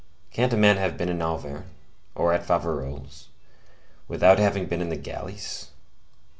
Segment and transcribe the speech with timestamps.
[0.31, 1.65] can't a man have been in Auvergne,
[2.15, 3.27] or at Faverolles,
[4.07, 5.69] without having been in the galleys?